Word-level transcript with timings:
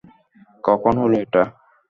কখন 0.63 0.93
হলো 1.01 1.15
এটা? 1.23 1.43